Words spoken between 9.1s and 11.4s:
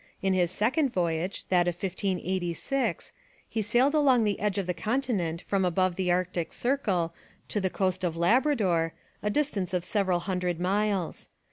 a distance of several hundred miles.